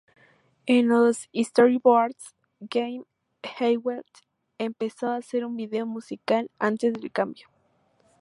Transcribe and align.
En 0.65 0.87
los 0.87 1.29
storyboards 1.31 2.33
Jamie 2.71 3.03
Hewlett 3.43 4.07
empezó 4.57 5.09
a 5.09 5.17
hacer 5.17 5.45
un 5.45 5.55
vídeo 5.55 5.85
musical 5.85 6.49
antes 6.57 6.93
del 6.93 7.11
cambio. 7.11 7.47